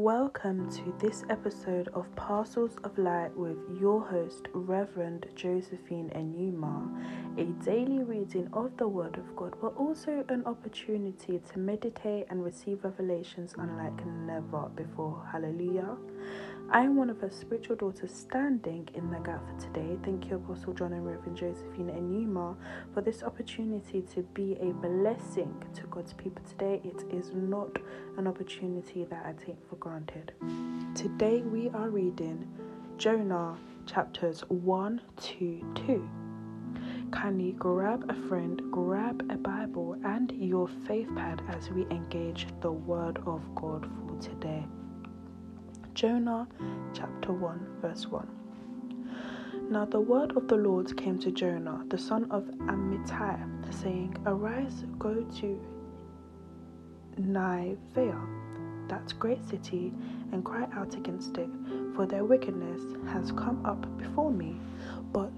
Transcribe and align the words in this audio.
Welcome 0.00 0.70
to 0.76 0.94
this 0.98 1.24
episode 1.28 1.88
of 1.88 2.06
Parcels 2.16 2.78
of 2.84 2.96
Light 2.96 3.36
with 3.36 3.58
your 3.78 4.00
host, 4.00 4.48
Reverend 4.54 5.26
Josephine 5.34 6.10
Enumah, 6.16 7.38
a 7.38 7.44
daily 7.62 8.02
reading 8.02 8.48
of 8.54 8.74
the 8.78 8.88
Word 8.88 9.18
of 9.18 9.36
God, 9.36 9.56
but 9.60 9.76
also 9.76 10.24
an 10.30 10.42
opportunity 10.46 11.38
to 11.52 11.58
meditate 11.58 12.24
and 12.30 12.42
receive 12.42 12.82
revelations 12.82 13.52
unlike 13.58 14.06
never 14.06 14.70
before. 14.74 15.22
Hallelujah. 15.30 15.94
I 16.72 16.82
am 16.82 16.94
one 16.94 17.10
of 17.10 17.20
her 17.20 17.30
spiritual 17.30 17.74
daughters 17.74 18.14
standing 18.14 18.88
in 18.94 19.10
the 19.10 19.18
gap 19.18 19.42
for 19.44 19.60
today. 19.60 19.98
Thank 20.04 20.30
you, 20.30 20.36
Apostle 20.36 20.72
John 20.72 20.92
and 20.92 21.04
Reverend 21.04 21.36
Josephine 21.36 21.90
and 21.90 22.28
Enumah, 22.28 22.54
for 22.94 23.00
this 23.00 23.24
opportunity 23.24 24.02
to 24.14 24.22
be 24.34 24.56
a 24.60 24.72
blessing 24.74 25.52
to 25.74 25.82
God's 25.88 26.12
people 26.12 26.44
today. 26.48 26.80
It 26.84 27.12
is 27.12 27.32
not 27.34 27.76
an 28.18 28.28
opportunity 28.28 29.04
that 29.10 29.26
I 29.26 29.32
take 29.32 29.56
for 29.68 29.74
granted. 29.76 30.32
Today 30.94 31.42
we 31.42 31.70
are 31.70 31.90
reading 31.90 32.46
Jonah 32.98 33.58
chapters 33.84 34.42
1 34.46 35.00
to 35.22 35.74
2. 35.88 36.08
Kindly 37.10 37.50
grab 37.58 38.08
a 38.08 38.28
friend, 38.28 38.62
grab 38.70 39.26
a 39.28 39.36
Bible, 39.36 39.96
and 40.04 40.30
your 40.38 40.68
faith 40.86 41.08
pad 41.16 41.42
as 41.48 41.68
we 41.70 41.82
engage 41.90 42.46
the 42.60 42.70
Word 42.70 43.18
of 43.26 43.42
God 43.56 43.90
for 44.06 44.16
today. 44.22 44.64
Jonah 46.00 46.48
chapter 46.94 47.30
1, 47.30 47.66
verse 47.82 48.06
1. 48.06 48.26
Now 49.68 49.84
the 49.84 50.00
word 50.00 50.34
of 50.34 50.48
the 50.48 50.56
Lord 50.56 50.96
came 50.96 51.18
to 51.18 51.30
Jonah, 51.30 51.84
the 51.90 51.98
son 51.98 52.26
of 52.30 52.44
Amittai, 52.44 53.38
saying, 53.70 54.16
Arise, 54.24 54.86
go 54.98 55.12
to 55.40 55.60
Nineveh, 57.18 58.18
that 58.88 59.12
great 59.18 59.46
city, 59.46 59.92
and 60.32 60.42
cry 60.42 60.66
out 60.72 60.94
against 60.94 61.36
it, 61.36 61.50
for 61.94 62.06
their 62.06 62.24
wickedness 62.24 62.80
has 63.08 63.30
come 63.32 63.60
up 63.66 63.86
before 63.98 64.32
me. 64.32 64.58
But 65.12 65.30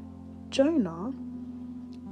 Jonah 0.51 1.13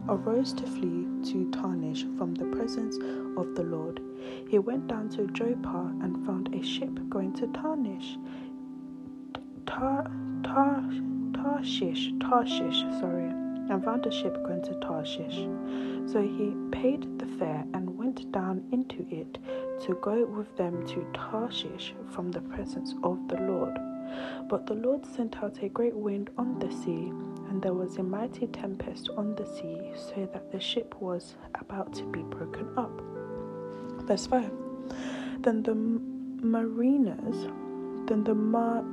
arose 0.09 0.53
to 0.55 0.67
flee 0.67 1.07
to 1.31 1.49
Tarshish 1.53 2.05
from 2.19 2.35
the 2.35 2.47
presence 2.47 2.97
of 3.37 3.55
the 3.55 3.63
Lord. 3.63 4.01
He 4.49 4.59
went 4.59 4.89
down 4.89 5.09
to 5.11 5.27
Joppa 5.29 5.95
and 6.03 6.27
found 6.27 6.53
a 6.55 6.63
ship 6.63 6.91
going 7.09 7.33
to 7.35 7.47
Tarshish. 7.49 8.17
Tar, 9.71 10.11
tar, 10.43 10.83
Tarshish, 11.33 12.13
Tarshish, 12.21 12.81
sorry, 12.99 13.29
and 13.71 13.85
found 13.85 14.05
a 14.05 14.11
ship 14.11 14.35
going 14.45 14.63
to 14.63 14.75
Tarshish. 14.81 15.47
So 16.11 16.21
he 16.21 16.57
paid 16.73 17.19
the 17.21 17.27
fare 17.39 17.65
and 17.73 17.97
went 17.97 18.33
down 18.33 18.65
into 18.73 19.07
it 19.11 19.39
to 19.83 19.95
go 20.03 20.27
with 20.27 20.55
them 20.57 20.85
to 20.89 21.07
Tarshish 21.15 21.95
from 22.11 22.33
the 22.33 22.41
presence 22.41 22.95
of 23.05 23.29
the 23.29 23.37
Lord. 23.37 23.79
But 24.49 24.67
the 24.67 24.75
Lord 24.75 25.07
sent 25.07 25.41
out 25.41 25.63
a 25.63 25.69
great 25.69 25.95
wind 25.95 26.31
on 26.37 26.59
the 26.59 26.71
sea, 26.73 27.13
and 27.49 27.63
there 27.63 27.75
was 27.75 27.97
a 27.99 28.03
mighty 28.03 28.49
tempest 28.49 29.11
on 29.17 29.37
the 29.37 29.47
sea, 29.47 29.93
so 29.95 30.29
that 30.33 30.51
the 30.51 30.59
ship 30.61 31.01
was 31.01 31.37
about 31.55 31.95
to 31.95 32.05
be 32.07 32.23
broken 32.23 32.69
up. 32.77 33.01
Verse 34.05 34.27
5 34.27 34.51
Then 35.39 35.63
the 35.63 35.75
mariners, 35.75 37.47
then 38.09 38.25
the 38.25 38.35
mar- 38.35 38.85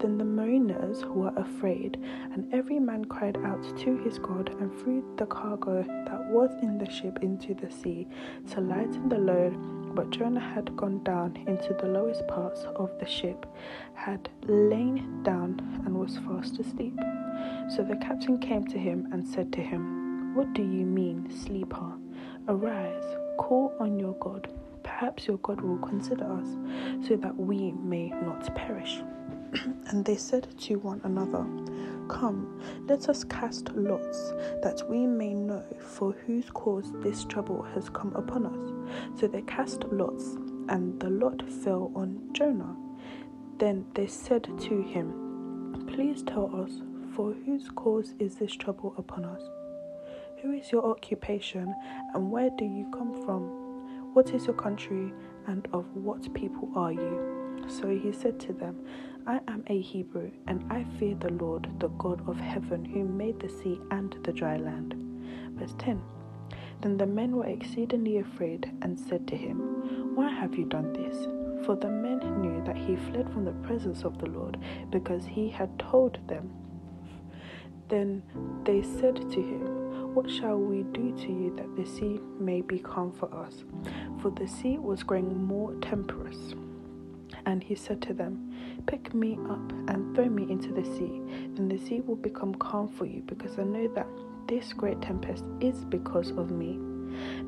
then 0.00 0.18
the 0.18 0.24
mariners 0.24 1.04
were 1.04 1.32
afraid, 1.36 1.98
and 2.32 2.52
every 2.52 2.78
man 2.78 3.04
cried 3.04 3.36
out 3.44 3.62
to 3.78 3.96
his 3.98 4.18
God 4.18 4.54
and 4.60 4.72
threw 4.78 5.04
the 5.16 5.26
cargo 5.26 5.82
that 5.82 6.30
was 6.30 6.50
in 6.62 6.78
the 6.78 6.90
ship 6.90 7.18
into 7.22 7.54
the 7.54 7.70
sea 7.70 8.06
to 8.50 8.60
lighten 8.60 9.08
the 9.08 9.18
load. 9.18 9.56
But 9.94 10.10
Jonah 10.10 10.40
had 10.40 10.76
gone 10.76 11.02
down 11.04 11.36
into 11.46 11.72
the 11.74 11.88
lowest 11.88 12.26
parts 12.28 12.64
of 12.76 12.90
the 13.00 13.06
ship, 13.06 13.46
had 13.94 14.28
lain 14.42 15.22
down, 15.22 15.60
and 15.86 15.98
was 15.98 16.18
fast 16.18 16.58
asleep. 16.58 16.98
So 17.74 17.82
the 17.82 17.96
captain 17.96 18.38
came 18.38 18.66
to 18.66 18.78
him 18.78 19.08
and 19.12 19.26
said 19.26 19.52
to 19.54 19.60
him, 19.62 20.34
What 20.34 20.52
do 20.52 20.62
you 20.62 20.84
mean, 20.84 21.30
sleeper? 21.30 21.92
Arise, 22.48 23.04
call 23.38 23.72
on 23.80 23.98
your 23.98 24.14
God. 24.14 24.48
Perhaps 24.82 25.26
your 25.26 25.38
God 25.38 25.60
will 25.60 25.78
consider 25.78 26.24
us, 26.24 26.48
so 27.08 27.16
that 27.16 27.36
we 27.36 27.72
may 27.72 28.10
not 28.10 28.54
perish. 28.54 29.02
And 29.88 30.04
they 30.04 30.16
said 30.16 30.48
to 30.60 30.78
one 30.78 31.00
another, 31.04 31.46
Come, 32.08 32.60
let 32.86 33.08
us 33.08 33.24
cast 33.24 33.70
lots, 33.74 34.32
that 34.62 34.82
we 34.88 35.06
may 35.06 35.34
know 35.34 35.64
for 35.80 36.12
whose 36.26 36.50
cause 36.50 36.92
this 37.02 37.24
trouble 37.24 37.62
has 37.74 37.88
come 37.88 38.14
upon 38.14 38.46
us. 38.46 39.20
So 39.20 39.26
they 39.26 39.42
cast 39.42 39.84
lots, 39.90 40.36
and 40.68 40.98
the 41.00 41.10
lot 41.10 41.42
fell 41.64 41.90
on 41.94 42.20
Jonah. 42.32 42.76
Then 43.58 43.86
they 43.94 44.06
said 44.06 44.44
to 44.44 44.82
him, 44.82 45.84
Please 45.88 46.22
tell 46.22 46.54
us, 46.62 46.82
for 47.14 47.32
whose 47.44 47.70
cause 47.70 48.14
is 48.18 48.36
this 48.36 48.54
trouble 48.54 48.94
upon 48.98 49.24
us? 49.24 49.42
Who 50.42 50.52
is 50.52 50.70
your 50.70 50.84
occupation, 50.84 51.74
and 52.14 52.30
where 52.30 52.50
do 52.56 52.64
you 52.64 52.88
come 52.92 53.14
from? 53.24 54.14
What 54.14 54.30
is 54.30 54.46
your 54.46 54.54
country, 54.54 55.12
and 55.46 55.66
of 55.72 55.84
what 55.96 56.32
people 56.34 56.70
are 56.76 56.92
you? 56.92 57.64
So 57.68 57.88
he 57.88 58.12
said 58.12 58.38
to 58.40 58.52
them, 58.52 58.84
I 59.28 59.40
am 59.48 59.64
a 59.66 59.80
Hebrew, 59.80 60.30
and 60.46 60.64
I 60.70 60.84
fear 61.00 61.16
the 61.16 61.32
Lord, 61.32 61.68
the 61.80 61.88
God 61.88 62.28
of 62.28 62.36
heaven, 62.36 62.84
who 62.84 63.02
made 63.02 63.40
the 63.40 63.48
sea 63.48 63.80
and 63.90 64.16
the 64.22 64.32
dry 64.32 64.56
land. 64.56 64.94
Verse 65.58 65.74
10 65.78 66.00
Then 66.80 66.96
the 66.96 67.06
men 67.06 67.34
were 67.34 67.46
exceedingly 67.46 68.18
afraid 68.18 68.70
and 68.82 68.96
said 68.96 69.26
to 69.26 69.36
him, 69.36 70.14
Why 70.14 70.30
have 70.30 70.54
you 70.54 70.64
done 70.64 70.92
this? 70.92 71.26
For 71.66 71.74
the 71.74 71.88
men 71.88 72.40
knew 72.40 72.62
that 72.66 72.76
he 72.76 72.94
fled 72.94 73.28
from 73.32 73.44
the 73.44 73.66
presence 73.66 74.04
of 74.04 74.16
the 74.18 74.26
Lord, 74.26 74.58
because 74.90 75.26
he 75.26 75.48
had 75.48 75.76
told 75.76 76.18
them. 76.28 76.48
Then 77.88 78.22
they 78.62 78.82
said 78.82 79.16
to 79.16 79.40
him, 79.42 80.14
What 80.14 80.30
shall 80.30 80.56
we 80.56 80.84
do 80.84 81.16
to 81.16 81.32
you 81.32 81.52
that 81.56 81.74
the 81.74 81.84
sea 81.84 82.20
may 82.38 82.60
be 82.60 82.78
calm 82.78 83.10
for 83.10 83.34
us? 83.34 83.64
For 84.20 84.30
the 84.30 84.46
sea 84.46 84.78
was 84.78 85.02
growing 85.02 85.44
more 85.44 85.74
tempestuous. 85.80 86.54
And 87.46 87.62
he 87.62 87.74
said 87.76 88.02
to 88.02 88.12
them, 88.12 88.52
Pick 88.86 89.14
me 89.14 89.38
up 89.48 89.72
and 89.88 90.14
throw 90.14 90.28
me 90.28 90.50
into 90.50 90.72
the 90.72 90.84
sea, 90.84 91.22
and 91.56 91.70
the 91.70 91.78
sea 91.78 92.00
will 92.00 92.16
become 92.16 92.54
calm 92.56 92.88
for 92.88 93.06
you, 93.06 93.22
because 93.26 93.58
I 93.58 93.62
know 93.62 93.88
that 93.94 94.08
this 94.48 94.72
great 94.72 95.00
tempest 95.00 95.44
is 95.60 95.84
because 95.84 96.30
of 96.32 96.50
me. 96.50 96.78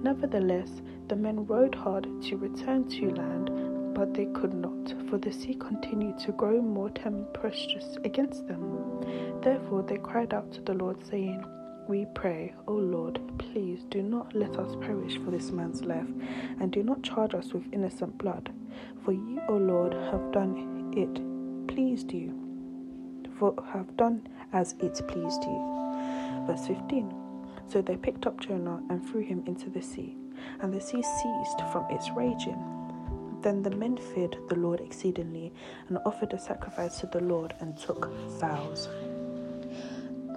Nevertheless, 0.03 0.83
the 1.09 1.17
men 1.17 1.47
rowed 1.47 1.75
hard 1.75 2.07
to 2.23 2.37
return 2.37 2.89
to 2.91 3.11
land, 3.11 3.95
but 3.95 4.15
they 4.15 4.27
could 4.27 4.55
not, 4.55 4.95
for 5.11 5.19
the 5.19 5.33
sea 5.33 5.55
continued 5.55 6.19
to 6.21 6.33
grow 6.33 6.63
more 6.63 6.91
tempestuous 6.91 7.97
against 8.05 8.47
them. 8.47 9.41
Therefore 9.43 9.83
they 9.83 9.99
cried 9.99 10.33
out 10.33 10.53
to 10.53 10.61
the 10.63 10.75
Lord, 10.75 11.05
saying, 11.07 11.45
we 11.89 12.05
pray, 12.15 12.55
O 12.67 12.75
Lord, 12.75 13.19
please 13.39 13.85
do 13.89 14.03
not 14.03 14.35
let 14.35 14.59
us 14.59 14.77
perish 14.83 15.17
for 15.25 15.31
this 15.31 15.51
man's 15.51 15.83
life, 15.83 16.07
and 16.61 16.71
do 16.71 16.83
not 16.83 17.03
charge 17.03 17.35
us 17.35 17.55
with 17.55 17.73
innocent 17.73 18.19
blood. 18.19 18.53
For 19.05 19.13
you, 19.13 19.41
O 19.49 19.55
Lord, 19.57 19.95
have 19.95 20.31
done 20.31 20.93
it 20.95 21.67
pleased 21.67 22.13
you, 22.13 22.35
for 23.39 23.55
have 23.73 23.97
done 23.97 24.29
as 24.53 24.75
it 24.81 25.01
pleased 25.09 25.43
you. 25.45 26.45
Verse 26.47 26.67
15. 26.67 27.15
So 27.67 27.81
they 27.81 27.97
picked 27.97 28.27
up 28.27 28.39
Jonah 28.39 28.83
and 28.91 29.05
threw 29.05 29.23
him 29.23 29.43
into 29.47 29.71
the 29.71 29.83
sea, 29.83 30.15
and 30.61 30.73
the 30.73 30.81
sea 30.81 31.03
ceased 31.03 31.61
from 31.73 31.87
its 31.91 32.11
raging. 32.11 32.63
Then 33.41 33.63
the 33.63 33.71
men 33.71 33.97
feared 33.97 34.37
the 34.49 34.57
Lord 34.57 34.81
exceedingly, 34.81 35.55
and 35.89 35.99
offered 36.05 36.35
a 36.35 36.39
sacrifice 36.39 37.01
to 37.01 37.07
the 37.07 37.21
Lord, 37.21 37.55
and 37.61 37.79
took 37.79 38.13
vows. 38.41 38.89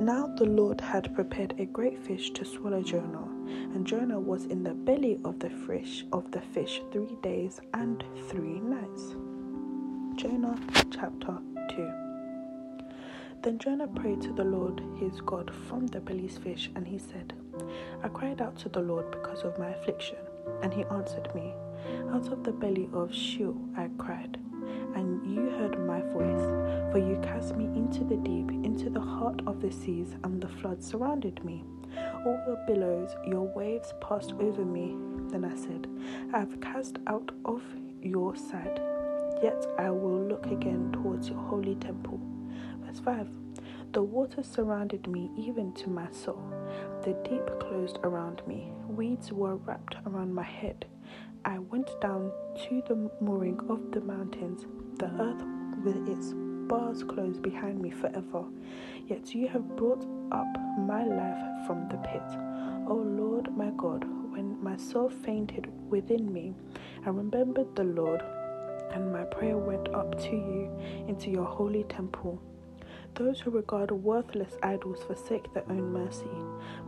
Now 0.01 0.25
the 0.25 0.45
Lord 0.45 0.81
had 0.81 1.13
prepared 1.13 1.53
a 1.59 1.65
great 1.65 1.95
fish 2.00 2.31
to 2.31 2.44
swallow 2.44 2.81
Jonah, 2.81 3.27
and 3.75 3.86
Jonah 3.86 4.19
was 4.19 4.45
in 4.45 4.63
the 4.63 4.74
belly 4.74 5.19
of 5.24 5.38
the 5.38 5.51
fish 5.51 6.07
of 6.12 6.31
the 6.31 6.42
fish 6.42 6.81
three 6.92 7.15
days 7.21 7.62
and 7.75 8.03
three 8.27 8.59
nights. 8.59 9.12
Jonah 10.15 10.59
chapter 10.89 11.38
2 11.75 11.92
Then 13.44 13.59
Jonah 13.59 13.89
prayed 13.89 14.24
to 14.24 14.33
the 14.33 14.44
Lord 14.44 14.81
his 15.00 15.21
God 15.21 15.53
from 15.68 15.86
the 15.86 16.00
belly's 16.00 16.39
fish, 16.39 16.71
and 16.75 16.88
he 16.88 16.98
said, 16.98 17.33
I 18.03 18.07
cried 18.07 18.42
out 18.42 18.57
to 18.62 18.69
the 18.69 18.81
Lord 18.81 19.12
because 19.12 19.44
of 19.44 19.59
my 19.59 19.69
affliction, 19.69 20.18
and 20.63 20.74
he 20.74 20.83
answered 20.86 21.30
me. 21.36 21.53
Out 22.09 22.27
of 22.30 22.44
the 22.44 22.53
belly 22.53 22.89
of 22.92 23.13
Sheol 23.13 23.56
I 23.77 23.88
cried, 24.00 24.39
and 24.96 25.26
you 25.26 25.50
heard 25.52 25.80
my 25.86 26.02
voice. 26.02 26.42
For 26.92 26.98
you 26.98 27.20
cast 27.24 27.56
me 27.56 27.66
into 27.66 28.04
the 28.04 28.18
deep, 28.18 28.50
into 28.52 28.90
the 28.90 29.00
heart 29.00 29.42
of 29.48 29.62
the 29.62 29.72
seas, 29.72 30.16
and 30.24 30.42
the 30.42 30.48
flood 30.48 30.84
surrounded 30.84 31.44
me. 31.44 31.64
All 32.26 32.42
your 32.48 32.60
billows, 32.68 33.16
your 33.26 33.48
waves 33.56 33.94
passed 34.02 34.34
over 34.34 34.64
me. 34.66 34.96
Then 35.32 35.46
I 35.46 35.56
said, 35.56 35.88
I 36.34 36.40
have 36.40 36.60
cast 36.62 36.98
out 37.08 37.32
of 37.46 37.62
your 38.02 38.36
sight, 38.36 38.80
yet 39.42 39.66
I 39.78 39.90
will 39.90 40.22
look 40.28 40.46
again 40.48 40.92
towards 40.92 41.30
your 41.30 41.40
holy 41.40 41.76
temple. 41.76 42.20
Verse 42.82 43.00
5 43.00 43.28
The 43.94 44.04
waters 44.04 44.48
surrounded 44.48 45.08
me, 45.08 45.32
even 45.38 45.74
to 45.74 45.90
my 45.90 46.10
soul. 46.12 46.42
The 47.04 47.14
deep 47.28 47.46
closed 47.60 48.00
around 48.04 48.42
me. 48.48 48.72
Weeds 48.88 49.32
were 49.32 49.56
wrapped 49.56 49.96
around 50.06 50.34
my 50.34 50.44
head. 50.44 50.86
I 51.44 51.58
went 51.58 51.90
down 52.02 52.32
to 52.68 52.84
the 52.88 53.10
mooring 53.20 53.60
of 53.70 53.92
the 53.92 54.02
mountains, 54.02 54.66
the 55.01 55.07
earth 55.19 55.44
with 55.83 56.07
its 56.07 56.36
bars 56.69 57.03
closed 57.03 57.42
behind 57.42 57.81
me 57.81 57.89
forever. 57.89 58.44
Yet 59.07 59.33
you 59.33 59.48
have 59.48 59.75
brought 59.75 60.06
up 60.31 60.48
my 60.77 61.03
life 61.03 61.65
from 61.65 61.89
the 61.89 61.98
pit. 61.98 62.21
O 62.88 62.94
Lord 62.94 63.56
my 63.57 63.71
God, 63.71 64.06
when 64.31 64.63
my 64.63 64.77
soul 64.77 65.09
fainted 65.09 65.68
within 65.89 66.31
me, 66.31 66.53
I 67.03 67.09
remembered 67.09 67.75
the 67.75 67.83
Lord, 67.83 68.21
and 68.92 69.12
my 69.12 69.24
prayer 69.24 69.57
went 69.57 69.89
up 69.89 70.19
to 70.21 70.36
you 70.36 70.69
into 71.07 71.31
your 71.31 71.45
holy 71.45 71.83
temple. 71.86 72.39
Those 73.15 73.39
who 73.39 73.50
regard 73.50 73.92
worthless 73.92 74.56
idols 74.62 75.03
forsake 75.03 75.51
their 75.53 75.68
own 75.68 75.92
mercy, 75.92 76.30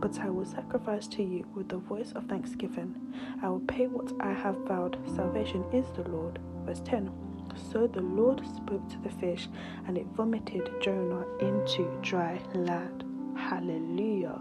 but 0.00 0.20
I 0.20 0.30
will 0.30 0.46
sacrifice 0.46 1.08
to 1.08 1.22
you 1.24 1.44
with 1.52 1.68
the 1.68 1.78
voice 1.78 2.12
of 2.12 2.26
thanksgiving. 2.26 2.94
I 3.42 3.48
will 3.48 3.66
pay 3.66 3.88
what 3.88 4.12
I 4.20 4.32
have 4.32 4.56
vowed. 4.68 4.98
Salvation 5.16 5.64
is 5.72 5.86
the 5.96 6.08
Lord. 6.08 6.38
Verse 6.64 6.80
10 6.80 7.33
So 7.56 7.86
the 7.86 8.00
Lord 8.00 8.42
spoke 8.56 8.88
to 8.90 8.98
the 8.98 9.10
fish, 9.10 9.48
and 9.86 9.96
it 9.96 10.06
vomited 10.16 10.68
Jonah 10.80 11.24
into 11.40 11.90
dry 12.02 12.40
land. 12.54 13.04
Hallelujah. 13.36 14.40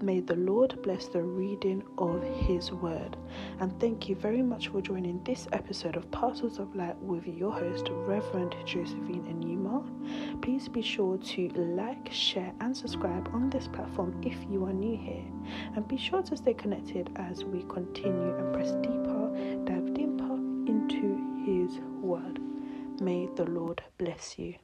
May 0.00 0.20
the 0.20 0.36
Lord 0.36 0.80
bless 0.82 1.08
the 1.08 1.22
reading 1.22 1.82
of 1.98 2.22
His 2.22 2.70
word. 2.70 3.16
And 3.58 3.78
thank 3.80 4.08
you 4.08 4.14
very 4.14 4.42
much 4.42 4.68
for 4.68 4.80
joining 4.80 5.20
this 5.24 5.48
episode 5.52 5.96
of 5.96 6.08
Parcels 6.12 6.60
of 6.60 6.76
Light 6.76 6.96
with 7.02 7.26
your 7.26 7.50
host, 7.50 7.88
Reverend 7.90 8.54
Josephine 8.64 9.24
Enumah. 9.24 10.40
Please 10.40 10.68
be 10.68 10.82
sure 10.82 11.18
to 11.18 11.48
like, 11.48 12.12
share, 12.12 12.52
and 12.60 12.76
subscribe 12.76 13.28
on 13.32 13.50
this 13.50 13.66
platform 13.66 14.14
if 14.22 14.36
you 14.48 14.64
are 14.66 14.72
new 14.72 14.96
here. 14.96 15.24
And 15.74 15.88
be 15.88 15.96
sure 15.96 16.22
to 16.22 16.36
stay 16.36 16.54
connected 16.54 17.10
as 17.16 17.44
we 17.44 17.64
continue 17.64 18.36
and 18.36 18.54
press 18.54 18.70
deeper, 18.76 19.64
dive 19.64 19.87
word. 22.08 22.40
May 23.00 23.28
the 23.36 23.44
Lord 23.44 23.82
bless 23.98 24.38
you. 24.38 24.54